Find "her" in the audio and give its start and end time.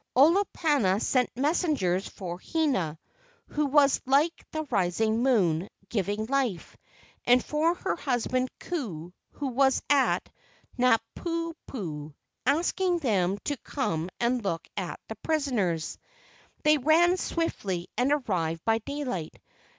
7.75-7.95